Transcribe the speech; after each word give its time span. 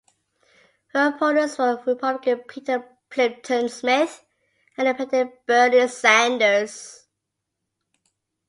Her 0.95 1.09
opponents 1.09 1.59
were 1.59 1.79
Republican 1.85 2.39
Peter 2.47 2.97
Plympton 3.11 3.69
Smith 3.69 4.25
and 4.75 4.87
independent 4.87 5.45
Bernie 5.45 5.87
Sanders. 5.89 7.05